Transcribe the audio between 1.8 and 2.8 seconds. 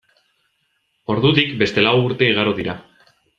lau urte igaro dira.